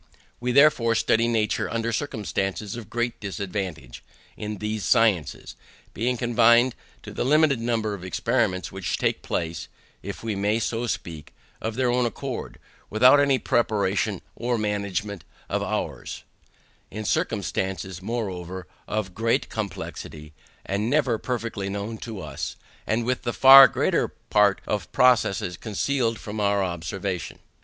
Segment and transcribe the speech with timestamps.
[0.39, 4.03] We therefore study nature under circumstances of great disadvantage
[4.35, 5.55] in these sciences;
[5.93, 9.67] being confined to the limited number of experiments which take place
[10.01, 12.57] (if we may so speak) of their own accord,
[12.89, 16.23] without any preparation or management of ours;
[16.89, 20.33] in circumstances, moreover, of great complexity,
[20.65, 22.55] and never perfectly known to us;
[22.87, 27.37] and with the far greater part of the processes concealed from our observation.